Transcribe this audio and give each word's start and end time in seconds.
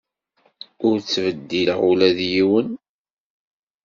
Ur 0.87 0.95
ttbeddileɣ 0.99 1.79
ula 1.91 2.09
d 2.17 2.19
yiwen. 2.31 2.69